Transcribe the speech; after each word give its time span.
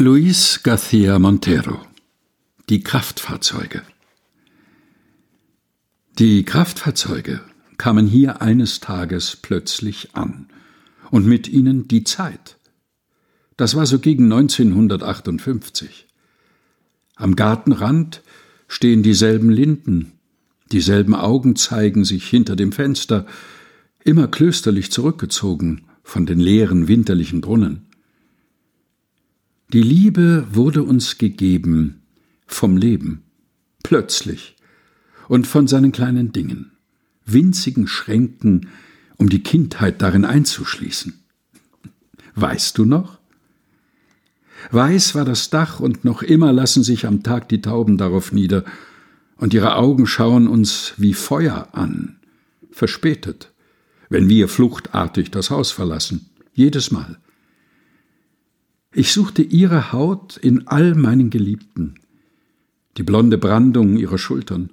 Luis 0.00 0.60
García 0.62 1.18
Montero 1.18 1.80
Die 2.68 2.84
Kraftfahrzeuge 2.84 3.82
Die 6.20 6.44
Kraftfahrzeuge 6.44 7.40
kamen 7.78 8.06
hier 8.06 8.40
eines 8.40 8.78
Tages 8.78 9.34
plötzlich 9.34 10.14
an, 10.14 10.46
und 11.10 11.26
mit 11.26 11.48
ihnen 11.48 11.88
die 11.88 12.04
Zeit. 12.04 12.58
Das 13.56 13.74
war 13.74 13.86
so 13.86 13.98
gegen 13.98 14.32
1958. 14.32 16.06
Am 17.16 17.34
Gartenrand 17.34 18.22
stehen 18.68 19.02
dieselben 19.02 19.50
Linden, 19.50 20.12
dieselben 20.70 21.16
Augen 21.16 21.56
zeigen 21.56 22.04
sich 22.04 22.28
hinter 22.28 22.54
dem 22.54 22.70
Fenster, 22.70 23.26
immer 24.04 24.28
klösterlich 24.28 24.92
zurückgezogen 24.92 25.86
von 26.04 26.24
den 26.24 26.38
leeren 26.38 26.86
winterlichen 26.86 27.40
Brunnen. 27.40 27.87
Die 29.74 29.82
Liebe 29.82 30.46
wurde 30.50 30.82
uns 30.82 31.18
gegeben 31.18 32.00
vom 32.46 32.78
Leben, 32.78 33.24
plötzlich 33.82 34.56
und 35.28 35.46
von 35.46 35.68
seinen 35.68 35.92
kleinen 35.92 36.32
Dingen, 36.32 36.72
winzigen 37.26 37.86
Schränken, 37.86 38.68
um 39.18 39.28
die 39.28 39.42
Kindheit 39.42 40.00
darin 40.00 40.24
einzuschließen. 40.24 41.22
Weißt 42.34 42.78
du 42.78 42.86
noch? 42.86 43.18
Weiß 44.70 45.14
war 45.14 45.26
das 45.26 45.50
Dach 45.50 45.80
und 45.80 46.02
noch 46.02 46.22
immer 46.22 46.50
lassen 46.50 46.82
sich 46.82 47.04
am 47.06 47.22
Tag 47.22 47.50
die 47.50 47.60
Tauben 47.60 47.98
darauf 47.98 48.32
nieder, 48.32 48.64
und 49.36 49.52
ihre 49.52 49.76
Augen 49.76 50.06
schauen 50.06 50.48
uns 50.48 50.94
wie 50.96 51.12
Feuer 51.12 51.68
an, 51.72 52.16
verspätet, 52.70 53.52
wenn 54.08 54.30
wir 54.30 54.48
fluchtartig 54.48 55.30
das 55.30 55.50
Haus 55.50 55.72
verlassen, 55.72 56.30
jedes 56.54 56.90
Mal. 56.90 57.18
Ich 58.92 59.12
suchte 59.12 59.42
ihre 59.42 59.92
Haut 59.92 60.38
in 60.38 60.66
all 60.66 60.94
meinen 60.94 61.28
Geliebten, 61.30 61.96
die 62.96 63.02
blonde 63.02 63.36
Brandung 63.36 63.98
ihrer 63.98 64.18
Schultern, 64.18 64.70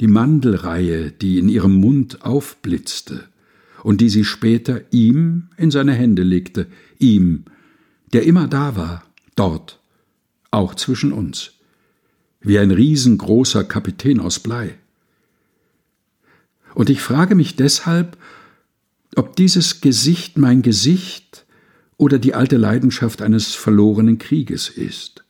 die 0.00 0.08
Mandelreihe, 0.08 1.12
die 1.12 1.38
in 1.38 1.48
ihrem 1.48 1.76
Mund 1.76 2.22
aufblitzte 2.24 3.28
und 3.84 4.00
die 4.00 4.08
sie 4.08 4.24
später 4.24 4.82
ihm 4.92 5.48
in 5.56 5.70
seine 5.70 5.92
Hände 5.92 6.24
legte, 6.24 6.66
ihm, 6.98 7.44
der 8.12 8.24
immer 8.24 8.48
da 8.48 8.74
war, 8.74 9.04
dort, 9.36 9.80
auch 10.50 10.74
zwischen 10.74 11.12
uns, 11.12 11.52
wie 12.40 12.58
ein 12.58 12.72
riesengroßer 12.72 13.62
Kapitän 13.62 14.18
aus 14.18 14.40
Blei. 14.40 14.76
Und 16.74 16.90
ich 16.90 17.00
frage 17.00 17.36
mich 17.36 17.54
deshalb, 17.54 18.16
ob 19.14 19.36
dieses 19.36 19.80
Gesicht 19.80 20.38
mein 20.38 20.62
Gesicht 20.62 21.41
oder 21.96 22.18
die 22.18 22.34
alte 22.34 22.56
Leidenschaft 22.56 23.22
eines 23.22 23.54
verlorenen 23.54 24.18
Krieges 24.18 24.68
ist. 24.68 25.24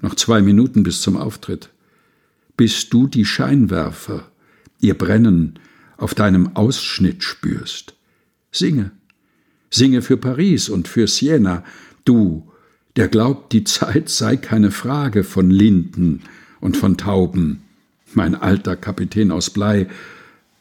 Noch 0.00 0.14
zwei 0.14 0.40
Minuten 0.40 0.82
bis 0.82 1.02
zum 1.02 1.16
Auftritt. 1.16 1.70
Bis 2.56 2.88
du 2.88 3.06
die 3.06 3.24
Scheinwerfer, 3.24 4.30
ihr 4.80 4.96
Brennen, 4.96 5.58
auf 5.96 6.14
deinem 6.14 6.56
Ausschnitt 6.56 7.22
spürst. 7.22 7.94
Singe. 8.50 8.92
Singe 9.70 10.02
für 10.02 10.16
Paris 10.16 10.68
und 10.68 10.88
für 10.88 11.06
Siena, 11.06 11.64
du, 12.04 12.50
der 12.96 13.08
glaubt, 13.08 13.52
die 13.52 13.64
Zeit 13.64 14.08
sei 14.08 14.36
keine 14.36 14.70
Frage 14.70 15.22
von 15.22 15.50
Linden 15.50 16.22
und 16.60 16.76
von 16.76 16.96
Tauben, 16.96 17.62
mein 18.14 18.34
alter 18.34 18.76
Kapitän 18.76 19.30
aus 19.30 19.50
Blei, 19.50 19.88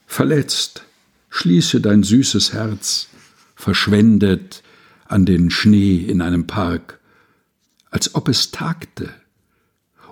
verletzt, 0.05 0.83
schließe 1.29 1.81
dein 1.81 2.03
süßes 2.03 2.53
Herz, 2.53 3.08
verschwendet 3.59 4.63
an 5.05 5.25
den 5.25 5.49
Schnee 5.49 5.97
in 5.97 6.21
einem 6.21 6.47
Park, 6.47 7.01
als 7.91 8.15
ob 8.15 8.29
es 8.29 8.51
tagte. 8.51 9.13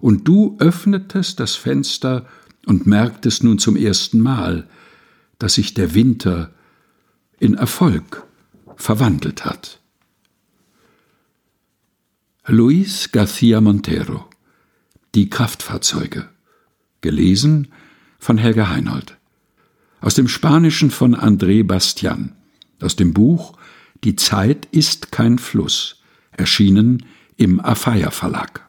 Und 0.01 0.27
du 0.27 0.57
öffnetest 0.59 1.39
das 1.39 1.55
Fenster 1.55 2.27
und 2.65 2.85
merktest 2.85 3.45
nun 3.45 3.57
zum 3.57 3.77
ersten 3.77 4.19
Mal, 4.19 4.67
dass 5.39 5.53
sich 5.53 5.73
der 5.73 5.93
Winter 5.93 6.53
in 7.39 7.53
Erfolg 7.53 8.27
verwandelt 8.75 9.45
hat. 9.45 9.79
Luis 12.47 13.11
García 13.13 13.61
Montero 13.61 14.29
Die 15.15 15.29
Kraftfahrzeuge 15.29 16.27
gelesen 16.99 17.69
von 18.19 18.37
Helga 18.37 18.69
Heinold 18.69 19.17
aus 20.01 20.15
dem 20.15 20.27
Spanischen 20.27 20.91
von 20.91 21.15
André 21.15 21.63
Bastian 21.63 22.33
aus 22.81 22.95
dem 22.95 23.13
Buch 23.13 23.57
Die 24.03 24.15
Zeit 24.15 24.67
ist 24.71 25.11
kein 25.11 25.39
Fluss, 25.39 26.01
erschienen 26.31 27.05
im 27.35 27.59
Afeier 27.59 28.11
Verlag. 28.11 28.66